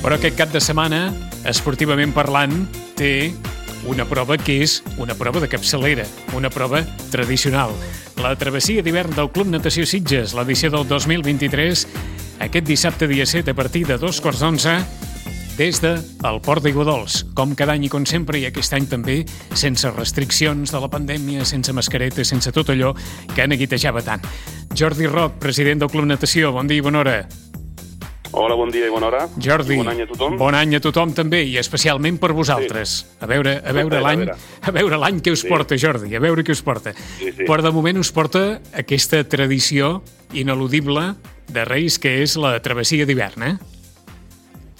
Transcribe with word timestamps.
Però 0.00 0.16
aquest 0.16 0.38
cap 0.38 0.48
de 0.48 0.60
setmana, 0.64 1.10
esportivament 1.44 2.14
parlant, 2.16 2.54
té 2.96 3.34
una 3.88 4.06
prova 4.08 4.38
que 4.40 4.60
és 4.64 4.78
una 5.00 5.12
prova 5.16 5.42
de 5.42 5.48
capçalera, 5.52 6.06
una 6.36 6.48
prova 6.52 6.80
tradicional. 7.12 7.74
La 8.20 8.32
travessia 8.36 8.84
d'hivern 8.84 9.12
del 9.16 9.28
Club 9.32 9.50
Natació 9.52 9.84
Sitges, 9.84 10.32
l'edició 10.36 10.70
del 10.72 10.86
2023, 10.88 11.84
aquest 12.46 12.66
dissabte 12.66 13.08
dia 13.10 13.26
7 13.28 13.52
a 13.52 13.58
partir 13.58 13.84
de 13.88 13.98
dos 14.00 14.22
quarts 14.24 14.40
d'onze, 14.40 14.78
des 15.60 15.82
de 15.84 15.92
el 16.24 16.40
Port 16.40 16.64
d'Iguadols, 16.64 17.20
com 17.36 17.52
cada 17.52 17.76
any 17.76 17.84
i 17.84 17.92
com 17.92 18.08
sempre, 18.08 18.40
i 18.40 18.46
aquest 18.48 18.72
any 18.72 18.88
també, 18.88 19.18
sense 19.52 19.92
restriccions 19.92 20.72
de 20.72 20.80
la 20.80 20.88
pandèmia, 20.88 21.44
sense 21.44 21.76
mascareta, 21.76 22.24
sense 22.24 22.56
tot 22.56 22.72
allò 22.72 22.94
que 23.34 23.48
neguitejava 23.52 24.00
tant. 24.06 24.24
Jordi 24.72 25.12
Roc, 25.12 25.36
president 25.44 25.84
del 25.84 25.92
Club 25.92 26.08
Natació, 26.08 26.54
bon 26.56 26.72
dia 26.72 26.80
i 26.80 26.88
bona 26.88 27.04
hora. 27.04 27.20
Hola, 28.32 28.54
bon 28.54 28.70
dia 28.70 28.86
i 28.86 28.90
bona 28.92 29.08
hora. 29.08 29.24
Jordi, 29.42 29.74
I 29.74 29.78
bon 29.80 29.88
any 29.90 30.02
a 30.04 30.06
tothom. 30.06 30.36
Bon 30.38 30.54
any 30.54 30.76
a 30.76 30.80
tothom 30.80 31.10
també, 31.16 31.40
i 31.50 31.56
especialment 31.58 32.20
per 32.22 32.30
vosaltres. 32.36 32.92
Sí. 33.00 33.16
A 33.24 33.26
veure, 33.26 33.56
a 33.58 33.72
veure 33.74 33.98
l'any 34.04 34.22
a 34.30 34.70
veure 34.76 34.98
l'any 35.02 35.18
que 35.20 35.32
us 35.34 35.40
Sí. 35.42 35.48
porta, 35.48 35.74
Jordi, 35.76 36.14
a 36.14 36.20
veure 36.20 36.44
què 36.44 36.52
us 36.54 36.62
porta. 36.62 36.92
Sí, 36.94 37.32
sí. 37.32 37.42
Però 37.44 37.60
de 37.60 37.72
moment 37.72 37.98
us 37.98 38.12
porta 38.12 38.60
aquesta 38.72 39.24
tradició 39.24 40.02
ineludible 40.32 41.16
de 41.48 41.64
Reis, 41.64 41.98
que 41.98 42.22
és 42.22 42.36
la 42.36 42.60
travessia 42.62 43.04
d'hivern, 43.04 43.42
eh? 43.42 43.56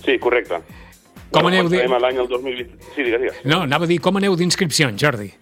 Sí, 0.04 0.16
correcte. 0.18 0.60
Com 1.32 1.46
aneu 1.46 1.68
de- 1.68 1.82
Començarem 1.86 2.00
l'any 2.00 2.16
el 2.18 2.28
2020. 2.28 2.70
Sí, 2.94 3.02
digues, 3.02 3.20
digues. 3.20 3.44
No, 3.44 3.62
anava 3.62 3.84
a 3.84 3.88
dir, 3.88 4.00
com 4.00 4.16
aneu 4.16 4.36
d'inscripcions, 4.36 5.00
Jordi? 5.00 5.32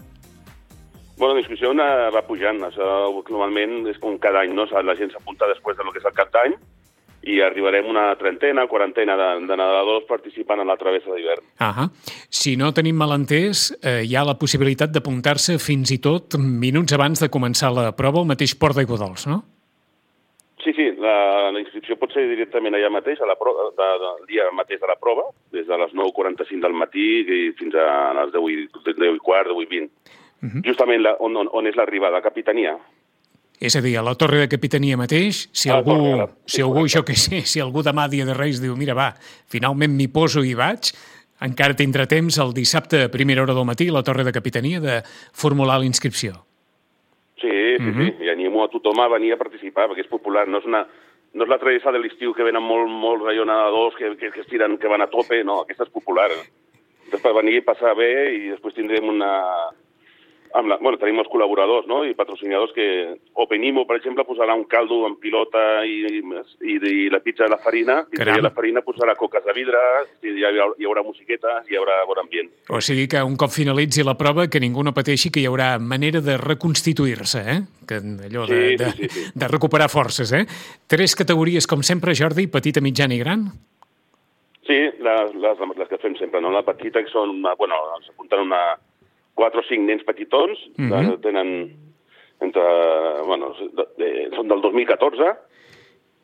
Bueno, 1.19 1.35
la 1.35 1.41
inscripció 1.41 1.75
va 1.75 2.23
pujant. 2.27 2.61
Això, 2.63 3.13
normalment 3.29 3.87
és 3.89 3.99
com 3.99 4.17
cada 4.19 4.41
any, 4.41 4.55
no? 4.55 4.65
La 4.65 4.95
gent 4.97 5.11
s'apunta 5.13 5.47
després 5.47 5.77
del 5.77 5.93
que 5.93 5.99
és 5.99 6.05
el 6.07 6.13
cap 6.13 6.33
d'any 6.33 6.55
i 7.29 7.41
arribarem 7.45 7.89
una 7.91 8.07
trentena, 8.17 8.67
quarantena 8.71 9.17
de, 9.19 9.29
de 9.47 9.59
nedadors 9.61 10.07
participant 10.09 10.63
en 10.63 10.71
la 10.71 10.79
travessa 10.81 11.13
d'hivern. 11.13 11.45
Ah 11.61 11.89
Si 12.31 12.57
no 12.57 12.73
tenim 12.73 12.97
malentès, 12.97 13.69
eh, 13.83 14.03
hi 14.07 14.17
ha 14.17 14.25
la 14.25 14.39
possibilitat 14.41 14.93
d'apuntar-se 14.95 15.59
fins 15.61 15.93
i 15.93 16.01
tot 16.01 16.39
minuts 16.39 16.97
abans 16.97 17.21
de 17.21 17.29
començar 17.29 17.73
la 17.75 17.93
prova 17.97 18.23
al 18.23 18.29
mateix 18.31 18.57
Port 18.59 18.79
d'Aiguadols, 18.79 19.29
no? 19.29 19.43
Sí, 20.65 20.73
sí, 20.75 20.89
la, 21.01 21.51
la 21.55 21.61
inscripció 21.61 21.97
pot 21.97 22.13
ser 22.13 22.27
directament 22.29 22.75
allà 22.75 22.91
mateix, 22.91 23.21
a 23.23 23.29
la 23.29 23.37
pro, 23.41 23.55
de, 23.55 23.89
de, 24.03 24.13
el 24.19 24.27
dia 24.29 24.49
mateix 24.53 24.81
de 24.83 24.89
la 24.91 24.99
prova, 25.01 25.29
des 25.55 25.69
de 25.69 25.79
les 25.81 25.93
9.45 25.95 26.65
del 26.65 26.75
matí 26.77 27.09
i 27.23 27.43
fins 27.59 27.77
a 27.79 27.89
les 28.19 28.33
10 28.35 28.49
i, 28.53 28.57
10 28.89 29.05
i 29.15 29.23
quart, 29.23 29.53
10 29.53 29.63
i 29.65 29.69
20. 29.71 30.17
Justament 30.67 31.03
la, 31.03 31.15
on, 31.25 31.37
on, 31.37 31.49
on 31.53 31.67
és 31.67 31.79
l'arribada, 31.79 32.19
a 32.19 32.27
Capitania. 32.27 32.77
És 33.59 33.75
a 33.75 33.83
dir, 33.83 33.97
a 33.99 34.05
la 34.07 34.15
torre 34.15 34.39
de 34.45 34.49
capitania 34.49 34.97
mateix, 34.97 35.49
si 35.53 35.71
A 35.71 35.79
algú, 35.79 35.97
torre, 35.97 36.27
si 36.47 36.63
algú, 36.63 36.85
això 36.87 37.03
que 37.05 37.17
sé, 37.19 37.43
si 37.43 37.59
algú 37.61 37.83
demà 37.83 38.07
dia 38.09 38.27
de 38.27 38.35
Reis 38.37 38.61
diu, 38.63 38.77
mira, 38.79 38.95
va, 38.95 39.13
finalment 39.51 39.97
m'hi 39.97 40.07
poso 40.15 40.45
i 40.47 40.55
vaig, 40.55 40.93
encara 41.43 41.75
tindrà 41.79 42.07
temps 42.11 42.39
el 42.39 42.55
dissabte 42.55 43.05
a 43.05 43.11
primera 43.11 43.43
hora 43.43 43.57
del 43.57 43.67
matí 43.67 43.89
a 43.91 43.97
la 43.97 44.05
torre 44.07 44.25
de 44.25 44.33
capitania 44.33 44.81
de 44.81 45.01
formular 45.35 45.81
la 45.83 45.91
inscripció. 45.91 46.45
Sí, 47.41 47.51
sí, 47.51 47.83
uh 47.83 47.95
-huh. 47.95 48.07
sí, 48.19 48.25
i 48.25 48.31
animo 48.31 48.65
a 48.65 48.69
tothom 48.69 48.99
a 49.01 49.09
venir 49.09 49.33
a 49.33 49.37
participar, 49.37 49.89
perquè 49.89 50.01
és 50.01 50.11
popular, 50.11 50.49
no 50.49 50.59
és 50.59 50.65
una... 50.65 50.87
No 51.35 51.45
és 51.45 51.51
la 51.51 51.59
travessa 51.59 51.93
de 51.93 51.99
l'estiu 51.99 52.33
que 52.33 52.43
venen 52.43 52.63
molt, 52.63 52.89
molts 52.89 53.27
allò 53.27 53.45
nedadors 53.45 53.95
que, 53.97 54.17
que, 54.17 54.31
que 54.31 54.41
es 54.41 54.47
tiren, 54.47 54.79
que 54.79 54.89
van 54.89 55.03
a 55.03 55.09
tope, 55.09 55.45
no, 55.45 55.61
aquesta 55.61 55.85
és 55.85 55.91
popular. 55.91 56.31
Després 57.05 57.21
per 57.23 57.35
venir, 57.35 57.65
passar 57.65 57.95
bé 57.95 58.35
i 58.35 58.49
després 58.49 58.75
tindrem 58.75 59.05
una... 59.09 59.31
Amb 60.57 60.71
la, 60.71 60.79
bueno, 60.81 60.97
tenim 61.01 61.19
els 61.21 61.29
col·laboradors 61.29 61.89
no? 61.91 62.01
i 62.09 62.15
patrocinadors 62.17 62.73
que 62.77 62.87
Openimo, 63.39 63.85
per 63.89 63.99
exemple, 63.99 64.25
posarà 64.25 64.55
un 64.57 64.65
caldo 64.71 65.03
amb 65.07 65.19
pilota 65.21 65.85
i, 65.85 66.21
i, 66.21 66.75
i 66.75 67.09
la 67.13 67.21
pizza 67.25 67.45
de 67.45 67.53
la 67.53 67.61
farina, 67.63 68.01
i 68.13 68.41
la 68.41 68.53
farina 68.55 68.83
posarà 68.87 69.15
coques 69.19 69.45
de 69.45 69.55
vidre, 69.57 69.83
i 70.25 70.35
hi 70.39 70.47
haurà, 70.49 70.69
hi 70.79 70.89
haurà 70.89 71.05
musiquetes, 71.07 71.69
hi 71.71 71.79
haurà 71.79 72.01
bon 72.09 72.23
ambient. 72.25 72.51
O 72.73 72.81
sigui 72.85 73.07
que 73.11 73.23
un 73.25 73.37
cop 73.41 73.53
finalitzi 73.55 74.07
la 74.07 74.17
prova 74.19 74.49
que 74.49 74.61
ningú 74.63 74.85
no 74.87 74.95
pateixi 74.97 75.33
que 75.35 75.43
hi 75.43 75.49
haurà 75.51 75.75
manera 75.79 76.23
de 76.25 76.39
reconstituir-se, 76.41 77.45
eh? 77.45 77.59
Que 77.89 78.01
allò 78.03 78.47
de, 78.49 78.59
Sí, 78.59 78.77
de, 78.77 78.93
sí, 78.93 79.09
sí, 79.09 79.09
sí. 79.09 79.33
de 79.35 79.49
recuperar 79.49 79.89
forces, 79.93 80.33
eh? 80.33 80.45
Tres 80.87 81.15
categories, 81.17 81.67
com 81.67 81.83
sempre, 81.83 82.17
Jordi, 82.17 82.49
petita, 82.51 82.83
mitjana 82.85 83.17
i 83.17 83.23
gran? 83.23 83.49
Sí, 84.69 84.77
les, 85.01 85.35
les, 85.41 85.61
les 85.79 85.89
que 85.89 85.97
fem 86.03 86.17
sempre, 86.19 86.43
no? 86.45 86.51
La 86.53 86.65
petita, 86.67 87.01
que 87.01 87.13
són, 87.13 87.39
una, 87.39 87.55
bueno, 87.57 87.79
s'apunten 88.05 88.45
una 88.45 88.61
4 89.39 89.61
o 89.63 89.67
5 89.69 89.87
nens 89.87 90.03
petitons, 90.07 90.59
mm 90.77 90.91
Mhm. 90.93 91.21
tenen 91.23 91.53
entre, 92.41 92.63
bueno, 93.27 93.53
de, 93.59 93.85
de, 93.99 94.09
són 94.37 94.49
del 94.51 94.61
2014, 94.63 95.33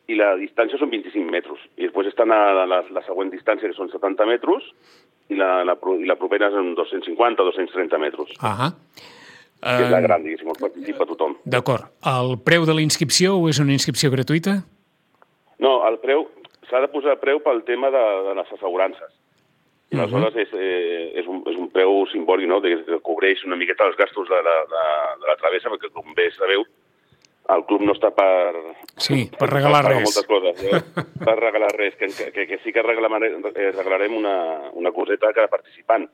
i 0.07 0.15
la 0.15 0.35
distància 0.37 0.77
són 0.77 0.91
25 0.91 1.31
metres. 1.31 1.59
I 1.77 1.87
després 1.87 2.07
estan 2.11 2.31
a 2.31 2.53
la, 2.53 2.83
la 2.83 3.01
següent 3.07 3.31
distància, 3.33 3.67
que 3.67 3.75
són 3.75 3.89
70 3.89 4.25
metres, 4.29 4.67
i 5.33 5.35
la, 5.39 5.63
la, 5.65 5.73
i 5.99 6.05
la 6.05 6.15
propera 6.19 6.51
són 6.53 6.75
250 6.77 7.41
o 7.41 7.45
230 7.49 7.97
metres. 8.03 8.35
Ahà. 8.39 8.69
Que 9.65 9.81
és 9.81 9.89
la 9.89 9.97
Eh, 9.99 10.03
gran, 10.05 10.21
diguéssim, 10.23 10.47
on 10.51 10.59
participa 10.59 11.07
tothom. 11.09 11.35
D'acord. 11.43 11.87
El 12.05 12.35
preu 12.45 12.65
de 12.69 12.73
la 12.77 12.83
inscripció 12.85 13.39
o 13.39 13.49
és 13.49 13.57
una 13.59 13.73
inscripció 13.73 14.11
gratuïta? 14.13 14.59
No, 15.57 15.79
el 15.87 15.97
preu, 16.03 16.27
s'ha 16.69 16.81
de 16.83 16.87
posar 16.93 17.17
preu 17.19 17.39
pel 17.41 17.63
tema 17.65 17.89
de, 17.89 18.03
de 18.29 18.35
les 18.35 18.51
assegurances. 18.53 19.09
I 19.95 19.99
aleshores 20.03 20.35
és, 20.43 20.53
eh, 20.53 21.11
és, 21.21 21.27
un, 21.27 21.43
és 21.49 21.57
un 21.57 21.69
preu 21.73 22.05
simbòlic, 22.11 22.47
no?, 22.51 22.59
de, 22.63 22.75
que 22.87 22.99
cobreix 23.05 23.43
una 23.47 23.55
miqueta 23.59 23.87
els 23.87 23.97
gastos 23.97 24.27
de 24.29 24.41
la, 24.43 24.55
de, 24.71 24.83
de 25.21 25.27
la 25.31 25.35
travessa, 25.41 25.69
perquè, 25.73 25.91
com 25.93 26.13
bé 26.17 26.29
sabeu, 26.35 26.65
el 27.55 27.61
club 27.69 27.83
no 27.85 27.93
està 27.93 28.09
per... 28.15 28.55
Sí, 28.97 29.27
per 29.37 29.47
regalar 29.51 29.83
per 29.85 29.91
res. 29.93 30.03
moltes 30.07 30.25
coses, 30.25 30.63
eh? 30.65 30.81
per 31.27 31.35
regalar 31.37 31.69
res, 31.77 31.93
que, 31.99 32.07
que, 32.33 32.47
que 32.49 32.57
sí 32.63 32.73
que 32.73 32.81
regalarem, 32.81 33.43
regalarem 33.53 34.15
una, 34.17 34.35
una 34.73 34.91
coseta 34.91 35.29
a 35.29 35.33
cada 35.37 35.47
participant. 35.51 36.07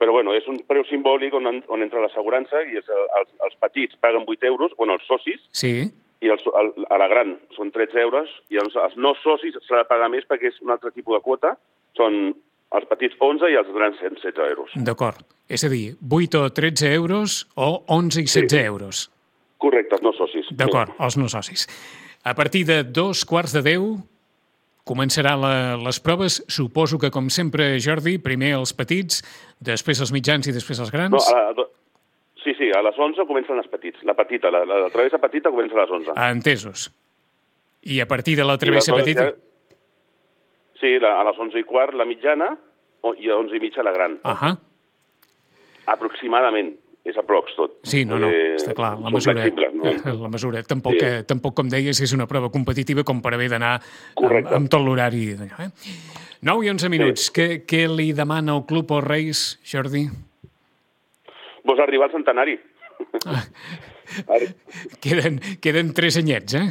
Però 0.00 0.10
bueno, 0.16 0.32
és 0.34 0.46
un 0.50 0.56
preu 0.66 0.82
simbòlic 0.88 1.34
on, 1.38 1.46
on 1.68 1.82
entra 1.84 2.00
l'assegurança 2.02 2.62
i 2.66 2.78
és, 2.80 2.88
el- 2.88 3.10
els, 3.20 3.28
els 3.46 3.58
petits 3.60 4.00
paguen 4.02 4.24
8 4.26 4.48
euros, 4.48 4.72
bueno, 4.78 4.96
els 4.98 5.04
socis, 5.06 5.44
Sí. 5.54 5.74
i 6.24 6.30
els, 6.32 6.42
el, 6.58 6.72
a 6.90 6.98
la 6.98 7.06
gran 7.12 7.36
són 7.54 7.70
13 7.70 8.00
euros, 8.02 8.32
i 8.50 8.58
els, 8.58 8.74
els 8.74 8.96
no 8.96 9.12
socis 9.20 9.54
s'ha 9.68 9.82
de 9.82 9.86
pagar 9.92 10.08
més 10.10 10.24
perquè 10.26 10.48
és 10.50 10.58
un 10.64 10.72
altre 10.74 10.90
tipus 10.96 11.18
de 11.18 11.22
quota, 11.22 11.52
són 11.94 12.32
els 12.74 12.86
petits 12.88 13.16
11 13.20 13.50
i 13.52 13.56
els 13.60 13.68
grans 13.74 13.98
116 14.00 14.50
euros. 14.50 14.70
D'acord. 14.74 15.20
És 15.48 15.64
a 15.64 15.68
dir, 15.68 15.96
8 16.08 16.40
o 16.40 16.50
13 16.52 16.92
euros 16.94 17.46
o 17.54 17.84
11 17.88 18.20
i 18.20 18.24
16 18.24 18.50
Sí. 18.50 18.58
euros. 18.66 19.10
Correcte, 19.58 19.94
els 19.96 20.02
no 20.02 20.12
socis. 20.12 20.46
D'acord, 20.50 20.94
els 20.98 21.16
no 21.16 21.28
socis. 21.28 21.66
A 22.24 22.34
partir 22.34 22.64
de 22.66 22.82
dos 22.84 23.24
quarts 23.24 23.52
de 23.52 23.62
10 23.62 24.00
començarà 24.84 25.36
la, 25.38 25.76
les 25.76 26.00
proves. 26.00 26.40
Suposo 26.48 26.98
que, 26.98 27.10
com 27.10 27.28
sempre, 27.30 27.76
Jordi, 27.80 28.16
primer 28.18 28.54
els 28.58 28.72
petits, 28.74 29.20
després 29.60 30.00
els 30.02 30.10
mitjans 30.14 30.48
i 30.48 30.52
després 30.56 30.80
els 30.82 30.90
grans. 30.90 31.12
No, 31.14 31.20
a 31.22 31.36
la, 31.48 31.52
do- 31.54 31.68
sí, 32.42 32.54
sí, 32.58 32.70
a 32.74 32.82
les 32.82 32.98
11 32.98 33.26
comencen 33.28 33.58
els 33.62 33.68
petits. 33.70 34.02
La 34.02 34.14
petita, 34.18 34.50
la, 34.50 34.64
la, 34.66 34.80
la 34.86 34.90
travessa 34.90 35.18
petita 35.22 35.50
comença 35.50 35.76
a 35.78 35.84
les 35.84 35.90
11. 36.00 36.12
Ah, 36.16 36.30
entesos. 36.34 36.88
I 37.82 38.00
a 38.00 38.06
partir 38.06 38.36
de 38.38 38.44
la 38.46 38.54
I 38.54 38.58
travessa 38.58 38.92
aleshores 38.92 39.04
petita... 39.14 39.30
ja- 39.30 39.48
Sí, 40.82 40.96
la, 40.98 41.14
a 41.20 41.24
les 41.28 41.38
11 41.38 41.60
i 41.62 41.66
quart 41.68 41.94
la 41.94 42.04
mitjana 42.08 42.50
o, 43.06 43.12
i 43.14 43.30
a 43.30 43.36
11 43.38 43.54
i 43.56 43.60
mitja 43.62 43.84
la 43.86 43.92
gran. 43.94 44.16
Ahà. 44.26 44.56
Aproximadament. 45.92 46.74
És 47.02 47.16
aprox 47.18 47.50
tot. 47.58 47.72
Sí, 47.90 48.04
no, 48.06 48.14
no, 48.22 48.28
Eh, 48.30 48.52
està 48.54 48.76
clar. 48.78 48.92
La 49.02 49.10
mesura, 49.10 49.42
no? 49.74 49.90
la 50.22 50.28
mesura. 50.30 50.60
Tampoc, 50.62 50.94
Sí. 50.94 51.04
eh, 51.04 51.22
tampoc, 51.26 51.54
com 51.58 51.66
deies, 51.68 51.98
és 52.00 52.12
una 52.14 52.28
prova 52.30 52.48
competitiva 52.54 53.02
com 53.02 53.20
per 53.20 53.32
haver 53.34 53.48
d'anar 53.50 53.72
amb, 54.14 54.52
amb 54.54 54.68
tot 54.70 54.84
l'horari. 54.84 55.32
Eh? 55.34 55.70
9 56.46 56.64
i 56.64 56.70
11 56.70 56.88
minuts. 56.88 57.32
Què, 57.34 57.64
què 57.66 57.88
li 57.90 58.12
demana 58.14 58.54
el 58.54 58.62
club 58.70 58.92
als 58.94 59.04
Reis, 59.08 59.42
Jordi? 59.66 60.04
Vols 61.66 61.80
arribar 61.82 62.06
al 62.06 62.12
centenari? 62.14 62.54
Ah. 63.26 63.42
Queden, 65.02 65.40
queden 65.60 65.92
tres 65.94 66.18
anyets, 66.18 66.54
eh? 66.54 66.68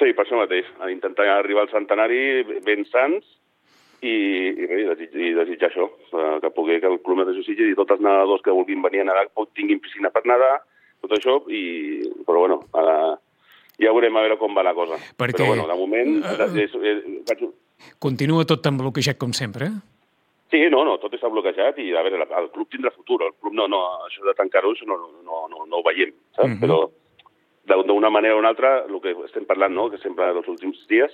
Sí, 0.00 0.10
per 0.16 0.24
això 0.24 0.38
mateix. 0.40 0.64
Intentar 0.88 1.26
arribar 1.34 1.66
al 1.66 1.72
centenari 1.74 2.20
ben 2.64 2.86
sants 2.88 3.26
i, 4.00 4.08
i, 4.48 4.66
bé, 4.66 4.78
desig, 4.94 5.12
i 5.12 5.32
desitjar 5.36 5.68
això, 5.68 5.86
eh, 6.16 6.36
que 6.40 6.50
pugui 6.56 6.78
que 6.80 6.88
el 6.88 7.00
Club 7.04 7.20
Natació 7.20 7.44
Sitges 7.44 7.68
i 7.74 7.76
tots 7.76 7.92
els 7.98 8.00
nedadors 8.04 8.40
que 8.46 8.54
vulguin 8.56 8.80
venir 8.80 9.02
a 9.04 9.10
nedar 9.10 9.26
tinguin 9.58 9.80
piscina 9.84 10.08
per 10.14 10.22
nedar, 10.24 10.62
tot 11.04 11.12
això, 11.18 11.34
i, 11.52 12.00
però 12.24 12.46
bueno, 12.46 12.62
eh, 12.80 13.12
ja 13.84 13.92
veurem 13.92 14.16
a 14.16 14.22
veure 14.24 14.38
com 14.40 14.56
va 14.56 14.64
la 14.64 14.72
cosa. 14.76 14.96
Perquè- 15.20 15.36
Però 15.42 15.50
bueno, 15.52 15.66
de 15.68 15.76
moment... 15.76 16.16
Eh, 16.24 16.48
és, 16.64 16.74
és, 16.80 17.04
vaig, 17.28 17.44
Continua 18.00 18.44
tot 18.48 18.60
tan 18.64 18.76
bloquejat 18.80 19.16
com 19.20 19.32
sempre, 19.36 19.66
eh? 19.68 19.78
Sí, 20.50 20.58
no, 20.72 20.80
no, 20.84 20.96
tot 21.00 21.12
està 21.14 21.28
bloquejat 21.30 21.76
i 21.78 21.92
a 21.94 22.02
veure, 22.02 22.24
el 22.40 22.48
club 22.52 22.68
tindrà 22.72 22.90
futur. 22.92 23.20
El 23.22 23.36
club 23.40 23.52
no, 23.54 23.68
no 23.70 23.78
això 24.08 24.24
de 24.26 24.34
tancar-ho 24.36 24.72
això 24.74 24.84
no, 24.88 24.96
no, 25.24 25.44
no, 25.52 25.64
no 25.68 25.78
ho 25.78 25.84
veiem, 25.86 26.10
saps? 26.36 26.48
Mhm. 26.56 26.58
Però 26.64 26.80
de- 26.88 26.92
d'una 27.68 28.10
manera 28.10 28.36
o 28.36 28.38
una 28.38 28.48
altra, 28.54 28.84
el 28.88 29.00
que 29.00 29.14
estem 29.26 29.44
parlant, 29.46 29.74
no?, 29.74 29.88
que 29.90 29.98
sempre 29.98 30.30
els 30.32 30.48
últims 30.48 30.80
dies, 30.88 31.12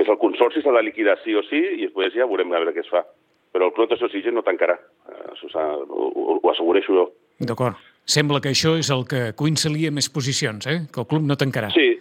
és 0.00 0.08
el 0.08 0.18
consorci 0.18 0.62
s'ha 0.62 0.72
de 0.72 0.82
liquidar 0.86 1.18
sí 1.24 1.34
o 1.36 1.42
sí 1.48 1.58
i 1.58 1.86
després 1.88 2.14
ja 2.14 2.28
veurem 2.28 2.52
a 2.52 2.60
veure 2.60 2.72
què 2.76 2.84
es 2.84 2.90
fa. 2.92 3.02
Però 3.50 3.66
el 3.66 3.88
de 3.90 3.96
Sitges 4.08 4.32
no 4.34 4.42
tancarà, 4.46 4.78
Eh, 5.10 5.32
això 5.32 5.48
ho, 5.90 6.10
ho, 6.14 6.50
assegureixo 6.52 6.94
jo. 6.94 7.06
D'acord. 7.40 7.74
Sembla 8.06 8.40
que 8.40 8.52
això 8.54 8.76
és 8.78 8.90
el 8.90 9.02
que 9.10 9.32
coincidia 9.34 9.90
més 9.90 10.08
posicions, 10.08 10.66
eh? 10.66 10.86
Que 10.92 11.00
el 11.02 11.06
club 11.06 11.26
no 11.26 11.36
tancarà. 11.36 11.70
Sí, 11.74 11.98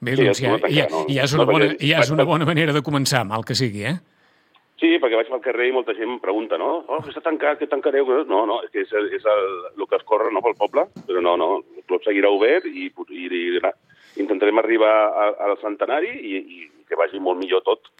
Bé, 0.00 0.14
sí, 0.14 0.24
doncs 0.24 0.40
ja, 0.40 0.52
no 0.52 0.58
ja, 0.58 0.62
tancarà, 0.62 0.90
no. 0.94 1.04
ja, 1.10 1.24
és 1.24 1.34
una 1.34 1.44
No, 1.44 1.52
bona, 1.52 1.68
ja 1.80 2.00
és 2.00 2.10
una 2.14 2.24
bona 2.24 2.46
manera 2.46 2.72
de 2.72 2.82
començar, 2.86 3.24
mal 3.26 3.44
que 3.44 3.54
sigui, 3.58 3.84
eh? 3.84 3.98
Sí, 4.78 4.92
perquè 5.02 5.18
vaig 5.18 5.30
pel 5.32 5.42
carrer 5.42 5.68
i 5.68 5.74
molta 5.74 5.94
gent 5.96 6.12
em 6.12 6.18
pregunta, 6.22 6.58
no? 6.60 6.84
Oh, 6.86 7.00
que 7.02 7.10
està 7.10 7.22
tancat, 7.24 7.58
que 7.58 7.66
tancareu? 7.66 8.06
No, 8.30 8.44
no, 8.46 8.60
és 8.62 8.70
que 8.70 8.84
és, 8.84 8.92
és 9.18 9.24
el, 9.26 9.48
el 9.74 9.86
que 9.90 9.98
es 9.98 10.06
corre 10.06 10.30
no, 10.30 10.42
pel 10.44 10.54
poble, 10.58 10.86
però 11.08 11.22
no, 11.24 11.34
no, 11.40 11.48
el 11.74 11.86
club 11.90 12.04
seguirà 12.06 12.30
obert 12.30 12.68
i, 12.70 12.86
i, 12.86 13.24
i 13.26 14.22
intentarem 14.22 14.62
arribar 14.62 14.92
al 15.48 15.56
centenari 15.62 16.12
i, 16.14 16.38
i 16.38 16.68
que 16.86 16.98
vagi 16.98 17.18
molt 17.18 17.42
millor 17.42 17.64
tot. 17.66 17.90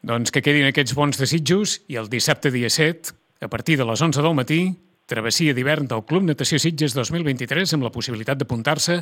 Doncs 0.00 0.32
que 0.32 0.40
quedin 0.40 0.64
aquests 0.70 0.96
bons 0.96 1.20
desitjos 1.20 1.82
i 1.92 2.00
el 2.00 2.08
dissabte 2.08 2.52
dia 2.54 2.72
7, 2.72 3.12
a 3.44 3.48
partir 3.52 3.76
de 3.76 3.84
les 3.84 4.00
11 4.00 4.24
del 4.24 4.36
matí, 4.36 4.62
travessia 5.10 5.54
d'hivern 5.56 5.88
del 5.90 6.04
Club 6.06 6.28
Natació 6.28 6.60
Sitges 6.62 6.94
2023 6.94 7.74
amb 7.74 7.86
la 7.86 7.90
possibilitat 7.94 8.38
d'apuntar-se 8.38 9.00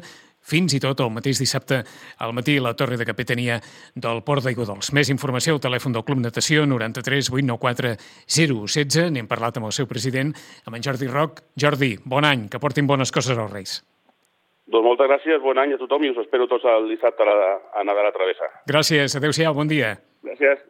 fins 0.49 0.73
i 0.73 0.81
tot 0.81 1.03
el 1.05 1.13
mateix 1.13 1.41
dissabte 1.43 1.83
al 2.25 2.33
matí 2.37 2.57
a 2.57 2.65
la 2.65 2.73
Torre 2.79 2.97
de 2.97 3.07
Capitania 3.09 3.59
del 3.95 4.23
Port 4.25 4.47
d'Aiguadols. 4.47 4.93
Més 4.97 5.13
informació 5.13 5.57
al 5.57 5.63
telèfon 5.65 5.93
del 5.93 6.07
Club 6.09 6.23
Natació 6.25 6.65
93 6.67 7.29
894 7.35 7.93
016. 8.25 9.13
N'hem 9.13 9.29
parlat 9.29 9.61
amb 9.61 9.69
el 9.69 9.77
seu 9.77 9.91
president, 9.91 10.33
amb 10.65 10.79
en 10.79 10.89
Jordi 10.89 11.11
Roc. 11.13 11.45
Jordi, 11.61 11.93
bon 12.09 12.25
any, 12.25 12.49
que 12.49 12.63
portin 12.63 12.89
bones 12.89 13.13
coses 13.13 13.37
als 13.37 13.53
Reis. 13.53 13.79
Doncs 14.69 14.85
moltes 14.85 15.09
gràcies, 15.09 15.41
bon 15.45 15.61
any 15.61 15.77
a 15.77 15.81
tothom 15.81 16.03
i 16.05 16.11
us 16.13 16.25
espero 16.25 16.49
tots 16.49 16.65
el 16.69 16.91
dissabte 16.93 17.25
a, 17.25 17.29
la, 17.29 17.53
a 17.77 17.85
Nadal 17.89 18.11
a 18.11 18.17
Travessa. 18.17 18.51
Gràcies, 18.69 19.17
adeu-siau, 19.17 19.55
bon 19.57 19.69
dia. 19.69 19.95
Gràcies. 20.25 20.65